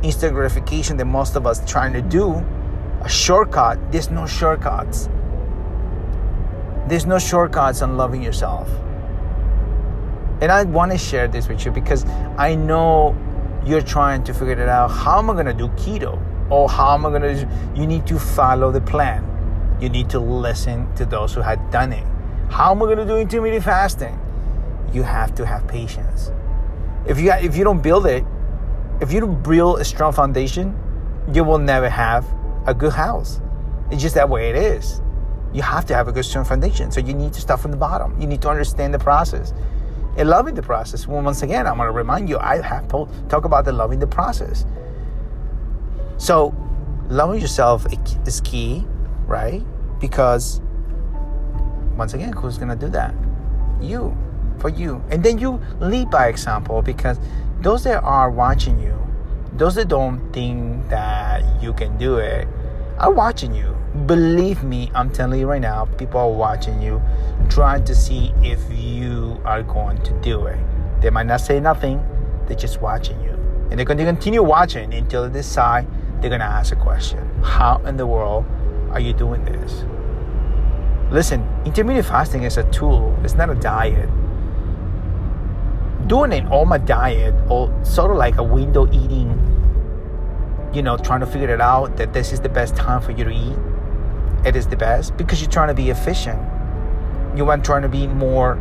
instant 0.03 0.35
gratification 0.35 0.97
that 0.99 1.07
most 1.07 1.35
of 1.37 1.47
us 1.47 1.64
trying 1.71 1.93
to 1.93 2.03
do, 2.03 2.35
a 3.00 3.09
shortcut. 3.09 3.93
There's 3.93 4.11
no 4.11 4.26
shortcuts. 4.26 5.09
There's 6.87 7.07
no 7.07 7.19
shortcuts 7.19 7.83
on 7.83 7.97
loving 7.97 8.23
yourself. 8.23 8.69
And 10.41 10.53
I 10.53 10.64
want 10.64 10.93
to 10.93 10.99
share 10.99 11.26
this 11.29 11.49
with 11.49 11.64
you 11.64 11.71
because 11.71 12.05
I 12.37 12.55
know 12.55 13.17
you're 13.64 13.81
trying 13.81 14.25
to 14.25 14.35
figure 14.35 14.61
it 14.61 14.69
out. 14.69 14.88
How 14.91 15.19
am 15.19 15.31
I 15.31 15.33
going 15.33 15.47
to 15.47 15.55
do 15.55 15.69
keto? 15.69 16.21
Or 16.51 16.69
how 16.69 16.95
am 16.95 17.07
I 17.07 17.11
going 17.11 17.23
to? 17.23 17.49
You 17.75 17.87
need 17.87 18.07
to 18.07 18.19
follow 18.19 18.71
the 18.71 18.81
plan. 18.81 19.31
You 19.81 19.89
need 19.89 20.11
to 20.11 20.19
listen 20.19 20.95
to 20.97 21.05
those 21.05 21.35
who 21.35 21.41
had 21.41 21.71
done 21.71 21.93
it. 21.93 22.07
How 22.51 22.71
am 22.73 22.83
I 22.83 22.87
going 22.87 22.99
to 22.99 23.07
do 23.07 23.17
intermittent 23.17 23.65
fasting? 23.65 24.19
You 24.93 25.03
have 25.03 25.35
to 25.37 25.47
have 25.47 25.67
patience. 25.67 26.31
If 27.07 27.19
you 27.19 27.33
if 27.33 27.57
you 27.57 27.65
don't 27.65 27.83
build 27.83 28.07
it, 28.07 28.25
if 29.01 29.13
you 29.13 29.21
don't 29.21 29.43
build 29.43 29.81
a 29.81 29.85
strong 29.85 30.13
foundation, 30.13 30.79
you 31.33 31.45
will 31.45 31.59
never 31.59 31.89
have 31.89 32.27
a 32.67 32.75
good 32.75 32.93
house. 32.93 33.41
It's 33.91 34.03
just 34.03 34.15
that 34.15 34.29
way 34.29 34.51
it 34.51 34.57
is 34.57 35.01
you 35.55 35.63
have 35.63 35.87
to 35.87 35.95
have 35.95 36.09
a 36.09 36.13
good 36.13 36.25
strong 36.25 36.45
foundation. 36.45 36.91
So 36.91 37.01
you 37.01 37.15
need 37.15 37.33
to 37.33 37.41
start 37.41 37.61
from 37.61 37.71
the 37.71 37.77
bottom. 37.77 38.21
You 38.21 38.27
need 38.27 38.43
to 38.43 38.49
understand 38.49 38.93
the 38.93 38.99
process 38.99 39.55
and 40.17 40.29
loving 40.29 40.55
the 40.55 40.63
process. 40.63 41.07
Well, 41.07 41.23
once 41.23 41.43
again, 41.43 41.67
I'm 41.67 41.77
going 41.77 41.87
to 41.87 41.93
remind 41.93 42.29
you, 42.29 42.39
I 42.39 42.61
have 42.61 42.89
to 42.89 43.09
talk 43.29 43.45
about 43.45 43.65
the 43.65 43.73
loving 43.73 44.01
the 44.01 44.07
process. 44.07 44.67
So 46.16 46.54
loving 47.09 47.40
yourself 47.40 47.87
is 48.26 48.40
key, 48.40 48.85
right? 49.26 49.62
Because 50.00 50.61
once 51.97 52.14
again, 52.14 52.33
who's 52.33 52.59
to 52.59 52.76
do 52.76 52.88
that? 52.88 53.14
You, 53.80 54.16
for 54.59 54.68
you. 54.68 55.02
And 55.11 55.23
then 55.23 55.38
you 55.38 55.61
lead 55.80 56.11
by 56.11 56.28
example 56.28 56.83
because 56.83 57.18
those 57.61 57.85
that 57.85 58.02
are 58.02 58.30
watching 58.30 58.78
you, 58.78 58.99
those 59.52 59.75
that 59.76 59.88
don't 59.88 60.33
think 60.33 60.88
that 60.88 61.62
you 61.62 61.73
can 61.73 61.97
do 61.99 62.18
it, 62.18 62.49
are 62.99 63.12
watching 63.12 63.54
you 63.54 63.75
Believe 64.06 64.64
me, 64.64 64.90
I'm 64.92 65.09
telling 65.09 65.38
you 65.38 65.47
right 65.47 65.61
now, 65.61 65.85
people 65.85 66.18
are 66.18 66.30
watching 66.30 66.83
you, 66.83 67.00
trying 67.49 67.85
to 67.85 67.94
see 67.94 68.35
if 68.42 68.61
you 68.73 69.40
are 69.44 69.62
going 69.62 70.02
to 70.02 70.12
do 70.21 70.47
it. 70.47 70.59
They 71.00 71.11
might 71.11 71.26
not 71.26 71.40
say 71.40 71.61
nothing, 71.61 72.04
they're 72.47 72.56
just 72.56 72.83
watching 72.83 73.18
you. 73.23 73.30
And 73.71 73.78
they're 73.78 73.87
going 73.87 73.99
to 73.99 74.04
continue 74.04 74.42
watching 74.42 74.92
until 74.92 75.28
they 75.28 75.33
decide 75.33 75.87
they're 76.25 76.31
going 76.31 76.40
to 76.40 76.47
ask 76.47 76.73
a 76.73 76.76
question 76.76 77.21
How 77.43 77.83
in 77.85 77.99
the 77.99 78.07
world 78.07 78.47
are 78.90 79.00
you 79.00 79.12
doing 79.12 79.45
this? 79.45 79.85
Listen, 81.12 81.47
intermittent 81.66 82.07
fasting 82.07 82.45
is 82.45 82.57
a 82.57 82.64
tool, 82.71 83.14
it's 83.23 83.35
not 83.35 83.50
a 83.50 83.54
diet. 83.54 84.09
Doing 86.09 86.33
it 86.33 86.47
on 86.47 86.69
my 86.69 86.78
diet, 86.78 87.35
or 87.50 87.69
sort 87.85 88.11
of 88.11 88.16
like 88.16 88.37
a 88.38 88.43
window 88.43 88.87
eating, 88.87 89.38
you 90.73 90.83
know, 90.83 90.97
trying 90.97 91.21
to 91.21 91.26
figure 91.26 91.52
it 91.52 91.61
out 91.61 91.99
that 91.99 92.14
this 92.14 92.33
is 92.33 92.40
the 92.40 92.49
best 92.49 92.75
time 92.75 93.02
for 93.02 93.12
you 93.12 93.25
to 93.25 93.31
eat 93.31 93.59
it 94.47 94.57
is 94.57 94.66
the 94.66 94.76
best 94.76 95.16
because 95.16 95.40
you're 95.40 95.50
trying 95.50 95.69
to 95.69 95.75
be 95.75 95.90
efficient. 95.90 96.38
You 97.37 97.45
want 97.45 97.64
trying 97.64 97.83
to 97.83 97.88
be 97.88 98.07
more, 98.07 98.57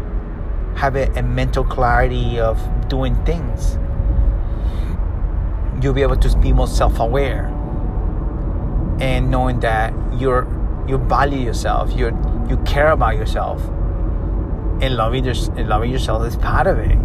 have 0.75 0.95
a, 0.95 1.07
a 1.17 1.21
mental 1.21 1.63
clarity 1.63 2.39
of 2.39 2.59
doing 2.89 3.15
things. 3.25 3.77
You'll 5.81 5.93
be 5.93 6.01
able 6.01 6.17
to 6.17 6.37
be 6.39 6.53
more 6.53 6.67
self-aware 6.67 7.52
and 9.03 9.29
knowing 9.29 9.59
that 9.59 9.93
you're 10.17 10.47
you 10.87 10.97
value 10.97 11.39
yourself, 11.39 11.91
you 11.93 12.05
you 12.49 12.57
care 12.65 12.91
about 12.91 13.15
yourself, 13.17 13.61
and 14.81 14.95
loving 14.95 15.25
your, 15.25 15.35
and 15.57 15.67
loving 15.67 15.91
yourself 15.91 16.25
is 16.25 16.37
part 16.37 16.67
of 16.67 16.79
it. 16.79 16.97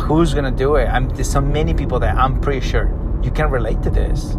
Who's 0.00 0.32
gonna 0.32 0.50
do 0.50 0.76
it? 0.76 0.86
I'm, 0.86 1.10
there's 1.10 1.30
so 1.30 1.42
many 1.42 1.74
people 1.74 2.00
that 2.00 2.16
I'm 2.16 2.40
pretty 2.40 2.66
sure 2.66 2.88
you 3.22 3.30
can 3.30 3.50
relate 3.50 3.82
to 3.82 3.90
this. 3.90 4.32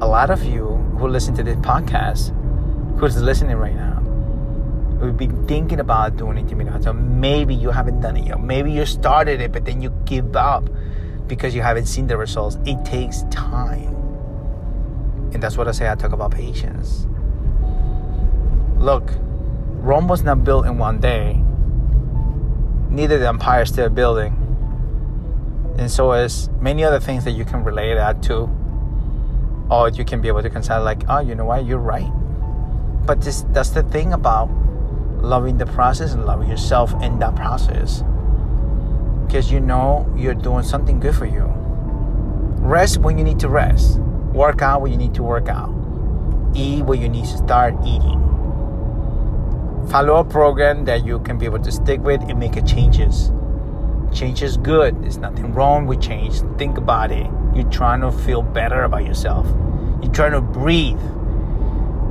A 0.00 0.08
lot 0.08 0.30
of 0.30 0.44
you 0.44 0.64
who 0.98 1.08
listen 1.08 1.34
to 1.36 1.42
this 1.42 1.56
podcast, 1.56 2.32
who's 2.98 3.20
listening 3.20 3.56
right 3.56 3.74
now, 3.74 4.00
we've 5.02 5.16
been 5.16 5.46
thinking 5.46 5.80
about 5.80 6.16
doing 6.16 6.38
intermittent 6.38 6.84
So 6.84 6.94
maybe 6.94 7.54
you 7.54 7.70
haven't 7.70 8.00
done 8.00 8.16
it 8.16 8.26
yet. 8.28 8.40
Maybe 8.40 8.72
you 8.72 8.86
started 8.86 9.42
it, 9.42 9.52
but 9.52 9.66
then 9.66 9.82
you 9.82 9.92
give 10.06 10.36
up 10.36 10.70
because 11.26 11.54
you 11.54 11.60
haven't 11.60 11.86
seen 11.86 12.06
the 12.06 12.16
results. 12.16 12.56
It 12.64 12.82
takes 12.86 13.24
time. 13.30 14.05
And 15.36 15.42
that's 15.42 15.58
what 15.58 15.68
I 15.68 15.72
say. 15.72 15.86
I 15.86 15.94
talk 15.94 16.12
about 16.12 16.30
patience. 16.30 17.06
Look, 18.78 19.10
Rome 19.84 20.08
was 20.08 20.22
not 20.22 20.44
built 20.44 20.64
in 20.64 20.78
one 20.78 20.98
day. 20.98 21.34
Neither 22.88 23.18
the 23.18 23.28
Empire 23.28 23.66
State 23.66 23.94
Building. 23.94 24.32
And 25.76 25.90
so 25.90 26.14
is 26.14 26.48
many 26.58 26.84
other 26.84 26.98
things 26.98 27.22
that 27.26 27.32
you 27.32 27.44
can 27.44 27.62
relate 27.64 27.96
that 27.96 28.22
to. 28.22 28.48
Or 29.70 29.90
you 29.90 30.06
can 30.06 30.22
be 30.22 30.28
able 30.28 30.40
to 30.40 30.48
consider 30.48 30.80
like, 30.80 31.02
oh, 31.06 31.18
you 31.18 31.34
know 31.34 31.44
what, 31.44 31.66
you're 31.66 31.76
right. 31.76 32.10
But 33.04 33.20
this 33.20 33.44
that's 33.50 33.68
the 33.68 33.82
thing 33.82 34.14
about 34.14 34.48
loving 35.20 35.58
the 35.58 35.66
process 35.66 36.14
and 36.14 36.24
loving 36.24 36.48
yourself 36.48 36.94
in 37.02 37.18
that 37.18 37.36
process. 37.36 38.02
Because 39.26 39.52
you 39.52 39.60
know 39.60 40.10
you're 40.16 40.32
doing 40.32 40.62
something 40.62 40.98
good 40.98 41.14
for 41.14 41.26
you. 41.26 41.44
Rest 42.64 42.96
when 42.96 43.18
you 43.18 43.24
need 43.24 43.40
to 43.40 43.50
rest. 43.50 44.00
Work 44.36 44.60
out 44.60 44.82
when 44.82 44.92
you 44.92 44.98
need 44.98 45.14
to 45.14 45.22
work 45.22 45.48
out. 45.48 45.70
Eat 46.54 46.84
when 46.84 47.00
you 47.00 47.08
need 47.08 47.24
to 47.24 47.38
start 47.38 47.74
eating. 47.86 48.20
Follow 49.90 50.16
a 50.16 50.24
program 50.24 50.84
that 50.84 51.06
you 51.06 51.20
can 51.20 51.38
be 51.38 51.46
able 51.46 51.60
to 51.60 51.72
stick 51.72 52.02
with 52.02 52.20
and 52.20 52.38
make 52.38 52.54
a 52.56 52.60
changes. 52.60 53.32
Change 54.12 54.42
is 54.42 54.58
good. 54.58 55.02
There's 55.02 55.16
nothing 55.16 55.54
wrong 55.54 55.86
with 55.86 56.02
change. 56.02 56.42
Think 56.58 56.76
about 56.76 57.12
it. 57.12 57.30
You're 57.54 57.70
trying 57.70 58.02
to 58.02 58.12
feel 58.12 58.42
better 58.42 58.82
about 58.82 59.06
yourself. 59.06 59.46
You're 60.02 60.12
trying 60.12 60.32
to 60.32 60.42
breathe. 60.42 61.00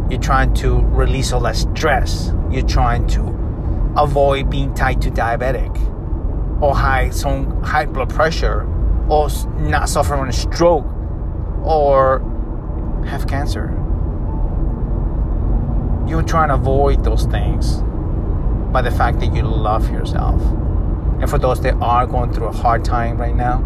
You're 0.09 0.19
trying 0.19 0.55
to 0.55 0.79
release 0.79 1.31
all 1.31 1.41
that 1.41 1.55
stress. 1.55 2.33
You're 2.49 2.65
trying 2.65 3.05
to 3.09 3.21
avoid 3.97 4.49
being 4.49 4.73
tied 4.73 4.99
to 5.03 5.11
diabetic 5.11 5.69
or 6.59 6.73
high 6.75 7.11
some 7.11 7.61
high 7.61 7.85
blood 7.85 8.09
pressure 8.09 8.67
or 9.09 9.29
not 9.59 9.89
suffering 9.89 10.27
a 10.27 10.33
stroke 10.33 10.87
or 11.65 12.19
have 13.07 13.27
cancer. 13.27 13.65
You're 16.07 16.23
trying 16.23 16.49
to 16.49 16.55
avoid 16.55 17.03
those 17.03 17.25
things 17.25 17.81
by 18.71 18.81
the 18.81 18.91
fact 18.91 19.19
that 19.19 19.33
you 19.33 19.41
love 19.41 19.91
yourself. 19.91 20.41
And 21.19 21.29
for 21.29 21.39
those 21.39 21.61
that 21.61 21.75
are 21.75 22.05
going 22.05 22.31
through 22.33 22.47
a 22.47 22.51
hard 22.51 22.85
time 22.85 23.17
right 23.17 23.35
now, 23.35 23.57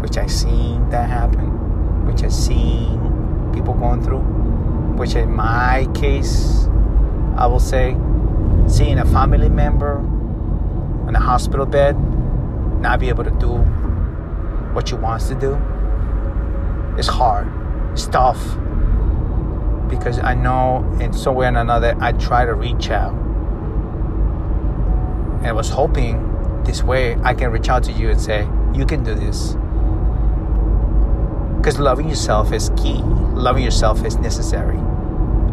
which 0.00 0.16
I've 0.16 0.30
seen 0.30 0.88
that 0.90 1.08
happen, 1.08 2.06
which 2.06 2.22
I've 2.22 2.32
seen 2.32 3.50
people 3.54 3.74
going 3.74 4.02
through, 4.02 4.22
which 4.96 5.14
in 5.14 5.30
my 5.30 5.86
case, 5.94 6.66
I 7.36 7.46
will 7.46 7.60
say, 7.60 7.96
seeing 8.66 8.98
a 8.98 9.04
family 9.06 9.48
member 9.48 9.98
in 11.08 11.14
a 11.14 11.20
hospital 11.20 11.66
bed 11.66 11.96
not 12.80 12.98
be 12.98 13.08
able 13.08 13.24
to 13.24 13.30
do 13.30 13.48
what 14.72 14.90
you 14.90 14.96
wants 14.96 15.28
to 15.28 15.34
do 15.34 15.60
it's 17.00 17.08
hard. 17.08 17.48
It's 17.92 18.06
tough. 18.06 18.38
Because 19.88 20.18
i 20.20 20.34
know 20.34 20.84
in 21.00 21.12
some 21.12 21.34
way 21.34 21.46
or 21.46 21.48
another 21.48 21.96
i 21.98 22.12
try 22.12 22.44
to 22.44 22.54
reach 22.54 22.90
out. 22.90 23.14
And 25.38 25.46
i 25.46 25.52
was 25.52 25.70
hoping 25.70 26.62
this 26.64 26.82
way 26.82 27.16
i 27.24 27.32
can 27.32 27.50
reach 27.50 27.70
out 27.70 27.82
to 27.84 27.92
you 27.92 28.10
and 28.10 28.20
say 28.20 28.46
you 28.74 28.84
can 28.84 29.02
do 29.02 29.14
this. 29.14 29.56
Because 31.56 31.78
loving 31.78 32.08
yourself 32.08 32.52
is 32.52 32.70
key. 32.76 33.00
Loving 33.48 33.64
yourself 33.64 34.04
is 34.04 34.16
necessary. 34.16 34.78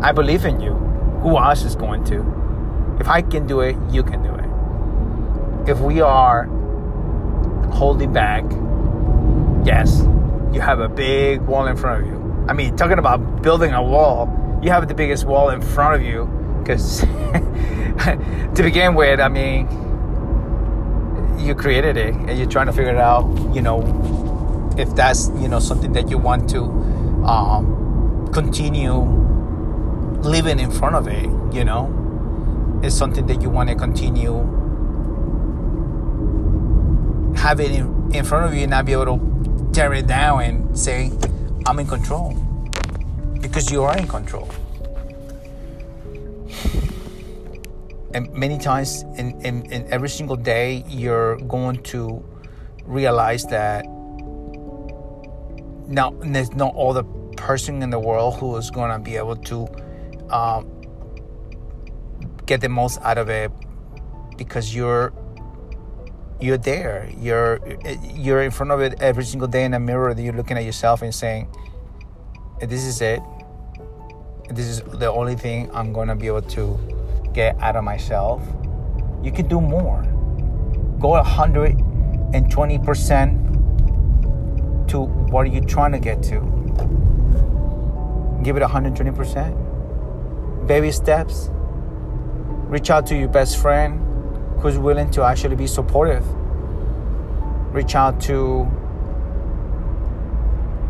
I 0.02 0.12
believe 0.12 0.44
in 0.44 0.60
you. 0.60 0.74
Who 1.24 1.38
else 1.38 1.64
is 1.64 1.76
going 1.76 2.04
to? 2.12 2.98
If 3.00 3.08
i 3.08 3.22
can 3.22 3.48
do 3.48 3.62
it 3.62 3.78
you 3.90 4.04
can 4.04 4.22
do 4.22 4.36
it. 4.36 5.72
If 5.72 5.80
we 5.80 6.02
are 6.02 6.44
holding 7.72 8.12
back, 8.12 8.44
yes, 9.66 10.02
you 10.54 10.62
have 10.62 10.80
a 10.80 10.90
big 10.90 11.42
wall 11.42 11.68
in 11.68 11.76
front 11.76 12.04
of 12.04 12.08
you. 12.08 12.46
I 12.48 12.54
mean, 12.54 12.76
talking 12.76 13.00
about 13.00 13.42
building 13.42 13.74
a 13.74 13.84
wall, 13.84 14.60
you 14.62 14.72
have 14.72 14.88
the 14.88 14.94
biggest 14.94 15.26
wall 15.26 15.50
in 15.50 15.62
front 15.62 15.96
of 15.96 16.08
you 16.08 16.26
because 16.60 17.02
to 18.56 18.64
begin 18.64 18.96
with, 18.96 19.20
I 19.20 19.28
mean, 19.28 19.68
you 21.40 21.56
created 21.56 21.98
it 21.98 22.14
and 22.14 22.38
you're 22.38 22.48
trying 22.48 22.68
to 22.68 22.74
figure 22.74 22.92
it 22.92 22.98
out, 22.98 23.26
you 23.54 23.62
know, 23.62 24.74
if 24.78 24.94
that's, 24.96 25.30
you 25.40 25.48
know, 25.48 25.60
something 25.60 25.94
that 25.94 26.10
you 26.10 26.18
want 26.18 26.50
to 26.52 26.64
um, 27.26 28.30
continue 28.34 28.94
living 30.22 30.60
in 30.60 30.72
front 30.72 30.96
of 30.96 31.08
it, 31.08 31.26
you 31.54 31.64
know, 31.64 31.94
is 32.84 32.96
something 32.96 33.26
that 33.28 33.42
you 33.42 33.50
want 33.50 33.70
to 33.70 33.76
continue 33.76 34.36
having 37.36 37.74
in, 37.74 38.12
in 38.14 38.26
front 38.26 38.46
of 38.46 38.54
you 38.54 38.62
and 38.62 38.72
not 38.72 38.86
be 38.86 38.94
able 38.94 39.06
to 39.06 39.37
tear 39.78 39.94
it 39.94 40.08
down 40.08 40.42
and 40.42 40.58
say, 40.76 41.12
I'm 41.68 41.78
in 41.78 41.86
control. 41.86 42.34
Because 43.40 43.70
you 43.72 43.84
are 43.84 43.96
in 43.96 44.08
control. 44.08 44.50
And 48.16 48.34
many 48.34 48.58
times 48.58 49.04
in, 49.18 49.40
in, 49.42 49.72
in 49.72 49.86
every 49.94 50.10
single 50.10 50.36
day, 50.36 50.84
you're 50.88 51.38
going 51.42 51.84
to 51.94 52.26
realize 52.86 53.46
that 53.46 53.86
now 55.88 56.10
there's 56.22 56.54
not 56.54 56.74
all 56.74 56.94
the 56.94 57.04
person 57.36 57.84
in 57.84 57.92
the 57.92 58.00
world 58.00 58.40
who 58.40 58.58
is 58.58 58.72
going 58.72 58.90
to 58.90 58.98
be 58.98 59.16
able 59.16 59.36
to 59.36 59.68
um, 60.32 60.66
get 62.48 62.62
the 62.62 62.70
most 62.70 63.00
out 63.04 63.20
of 63.20 63.30
it 63.30 63.52
because 64.38 64.74
you're 64.74 65.14
you're 66.40 66.58
there. 66.58 67.10
You're 67.20 67.60
you're 68.14 68.42
in 68.42 68.52
front 68.52 68.72
of 68.72 68.82
it 68.82 69.02
every 69.02 69.24
single 69.24 69.48
day 69.48 69.66
in 69.66 69.74
a 69.74 69.80
mirror. 69.80 70.14
That 70.14 70.22
you're 70.22 70.34
looking 70.34 70.58
at 70.58 70.64
yourself 70.64 71.02
and 71.02 71.14
saying, 71.14 71.48
"This 72.62 72.84
is 72.84 73.02
it. 73.02 73.22
This 74.50 74.68
is 74.68 74.82
the 74.82 75.12
only 75.12 75.36
thing 75.36 75.70
I'm 75.74 75.92
gonna 75.94 76.16
be 76.16 76.28
able 76.28 76.44
to 76.54 76.80
get 77.34 77.58
out 77.62 77.76
of 77.76 77.84
myself." 77.84 78.42
You 79.24 79.32
can 79.32 79.48
do 79.48 79.60
more. 79.60 80.04
Go 81.00 81.10
120 81.10 82.78
percent 82.80 83.38
to 84.90 85.02
what 85.02 85.42
are 85.42 85.50
you 85.50 85.62
trying 85.62 85.92
to 85.92 86.00
get 86.00 86.22
to. 86.24 86.40
Give 88.44 88.56
it 88.56 88.62
120 88.62 89.12
percent. 89.12 89.56
Baby 90.68 90.92
steps. 90.92 91.50
Reach 92.70 92.90
out 92.92 93.06
to 93.08 93.18
your 93.18 93.30
best 93.30 93.58
friend 93.58 94.07
who's 94.60 94.78
willing 94.78 95.10
to 95.12 95.24
actually 95.24 95.56
be 95.56 95.68
supportive. 95.68 96.26
Reach 97.74 97.96
out 97.96 98.20
to 98.22 98.68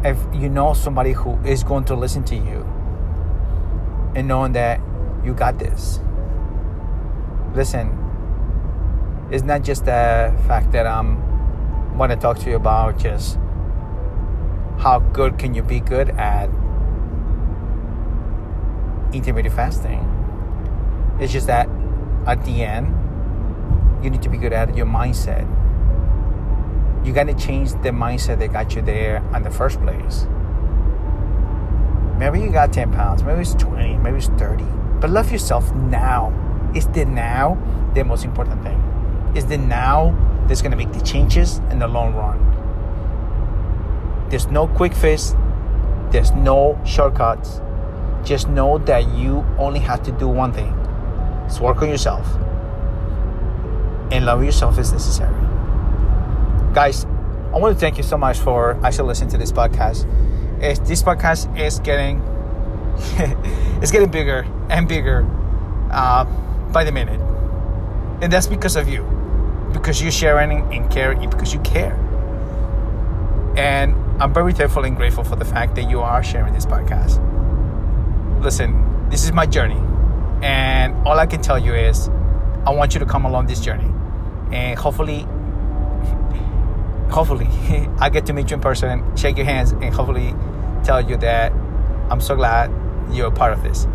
if 0.04 0.18
you 0.34 0.50
know 0.50 0.74
somebody 0.74 1.12
who 1.12 1.38
is 1.44 1.64
going 1.64 1.84
to 1.86 1.96
listen 1.96 2.24
to 2.24 2.36
you 2.36 2.66
and 4.16 4.28
knowing 4.28 4.54
that 4.54 4.80
you 5.24 5.34
got 5.34 5.60
this. 5.60 6.00
Listen, 7.54 7.90
it's 9.32 9.44
not 9.44 9.64
just 9.64 9.86
the 9.86 10.34
fact 10.48 10.72
that 10.72 10.88
I'm 10.88 11.28
want 11.98 12.12
to 12.12 12.16
talk 12.16 12.38
to 12.38 12.50
you 12.50 12.56
about 12.56 13.00
just 13.00 13.38
how 14.78 15.00
good 15.14 15.40
can 15.40 15.56
you 15.56 15.64
be 15.64 15.80
good 15.80 16.10
at 16.12 16.48
intermittent 19.14 19.56
fasting. 19.56 20.04
It's 21.20 21.34
just 21.34 21.48
that 21.48 21.68
at 22.28 22.46
the 22.46 22.64
end 22.64 22.94
you 24.04 24.10
need 24.10 24.22
to 24.22 24.30
be 24.30 24.38
good 24.38 24.54
at 24.54 24.76
your 24.76 24.86
mindset. 24.86 25.46
You 27.06 27.14
got 27.14 27.26
to 27.26 27.34
change 27.34 27.72
the 27.72 27.90
mindset 27.90 28.40
that 28.40 28.52
got 28.52 28.76
you 28.76 28.82
there 28.82 29.18
in 29.34 29.44
the 29.44 29.50
first 29.50 29.80
place. 29.82 30.28
Maybe 32.18 32.42
you 32.42 32.52
got 32.52 32.74
10 32.74 32.92
pounds, 32.92 33.24
maybe 33.24 33.42
it's 33.42 33.54
20, 33.56 33.98
maybe 33.98 34.18
it's 34.18 34.28
30. 34.28 34.64
But 35.00 35.12
love 35.12 35.32
yourself 35.32 35.72
now. 35.74 36.34
It's 36.74 36.88
the 36.88 37.06
now 37.06 37.58
the 37.94 38.04
most 38.04 38.26
important 38.26 38.64
thing. 38.64 38.82
It's 39.36 39.46
the 39.46 39.58
now 39.58 40.16
that's 40.48 40.62
going 40.62 40.72
to 40.72 40.78
make 40.78 40.92
the 40.94 41.02
changes 41.02 41.60
in 41.70 41.80
the 41.80 41.88
long 41.88 42.14
run. 42.16 42.44
There's 44.30 44.48
no 44.48 44.68
quick 44.68 44.94
fix, 44.94 45.36
there's 46.12 46.32
no 46.32 46.80
shortcuts. 46.86 47.62
Just 48.24 48.50
know 48.50 48.78
that 48.80 49.08
you 49.16 49.46
only 49.58 49.80
have 49.80 50.04
to 50.04 50.12
do 50.12 50.28
one 50.28 50.52
thing. 50.52 50.74
It's 51.46 51.60
work 51.62 51.82
on 51.82 51.90
yourself 51.90 52.28
and 54.12 54.26
love 54.26 54.44
yourself 54.44 54.78
is 54.80 54.92
necessary. 54.92 55.36
Guys, 56.74 57.06
I 57.54 57.60
want 57.60 57.76
to 57.76 57.80
thank 57.80 57.98
you 57.98 58.04
so 58.04 58.18
much 58.18 58.38
for 58.40 58.80
actually 58.86 59.08
listening 59.08 59.30
to 59.32 59.38
this 59.38 59.52
podcast. 59.52 60.06
this 60.60 61.04
podcast 61.04 61.58
is 61.60 61.80
getting 61.80 62.22
it's 63.82 63.92
getting 63.92 64.10
bigger 64.10 64.46
and 64.70 64.88
bigger 64.88 65.26
uh, 65.92 66.26
by 66.72 66.84
the 66.84 66.92
minute, 66.92 67.20
and 68.22 68.32
that's 68.32 68.48
because 68.48 68.76
of 68.76 68.88
you, 68.88 69.04
because 69.72 70.02
you're 70.02 70.12
sharing 70.12 70.52
and 70.74 70.90
caring, 70.92 71.30
because 71.30 71.54
you 71.54 71.60
care. 71.62 71.94
And 73.58 73.94
I'm 74.22 74.34
very 74.34 74.54
thankful 74.54 74.84
and 74.84 74.96
grateful 74.96 75.24
for 75.24 75.36
the 75.36 75.46
fact 75.46 75.76
that 75.76 75.90
you 75.90 76.02
are 76.02 76.24
sharing 76.24 76.54
this 76.54 76.66
podcast. 76.66 77.22
Listen, 78.42 79.10
this 79.10 79.24
is 79.24 79.32
my 79.32 79.46
journey, 79.46 79.82
and 80.42 80.96
all 81.08 81.20
I 81.20 81.26
can 81.26 81.42
tell 81.42 81.60
you 81.60 81.74
is 81.74 82.10
I 82.66 82.72
want 82.72 82.94
you 82.94 83.00
to 83.00 83.06
come 83.06 83.26
along 83.26 83.48
this 83.48 83.60
journey 83.60 83.92
and 84.52 84.78
hopefully 84.78 85.28
hopefully 87.10 87.48
I 88.00 88.10
get 88.10 88.26
to 88.28 88.34
meet 88.34 88.50
you 88.50 88.56
in 88.56 88.62
person, 88.62 89.16
shake 89.16 89.38
your 89.38 89.46
hands, 89.46 89.72
and 89.72 89.94
hopefully 89.94 90.34
tell 90.84 91.02
you 91.02 91.18
that 91.18 91.52
I'm 92.10 92.22
so 92.22 92.36
glad 92.36 92.72
you're 93.12 93.28
a 93.28 93.32
part 93.32 93.54
of 93.54 93.64
this. 93.64 93.88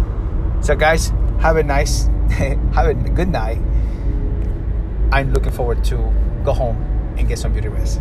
So, 0.60 0.76
guys, 0.76 1.08
have 1.40 1.56
a 1.56 1.62
nice 1.62 2.06
have 2.72 2.86
a 2.86 2.94
good 2.94 3.28
night. 3.28 3.58
I'm 5.12 5.32
looking 5.32 5.52
forward 5.52 5.84
to 5.84 5.96
go 6.44 6.52
home 6.52 6.76
and 7.18 7.28
get 7.28 7.38
some 7.38 7.52
beauty 7.52 7.68
rest. 7.68 8.00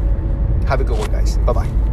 Have 0.68 0.80
a 0.80 0.84
good 0.84 0.98
one, 0.98 1.12
guys. 1.12 1.38
Bye 1.40 1.54
bye. 1.54 1.91